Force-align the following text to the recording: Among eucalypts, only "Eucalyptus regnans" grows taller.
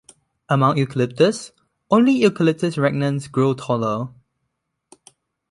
Among 0.49 0.77
eucalypts, 0.77 1.51
only 1.91 2.13
"Eucalyptus 2.13 2.75
regnans" 2.75 3.29
grows 3.31 3.57
taller. 3.57 4.09